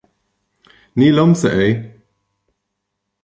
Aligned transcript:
ní 0.97 1.05
liomsa 1.15 1.49
é 1.67 1.69